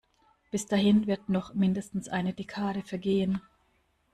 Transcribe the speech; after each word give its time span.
Bis 0.49 0.65
dahin 0.65 1.05
wird 1.05 1.29
noch 1.29 1.53
mindestens 1.53 2.09
eine 2.09 2.33
Dekade 2.33 2.81
vergehen. 2.81 3.39